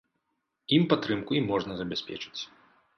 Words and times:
Ім 0.79 0.87
падтрымку 0.95 1.31
і 1.39 1.45
можна 1.53 1.71
забяспечыць. 1.85 2.41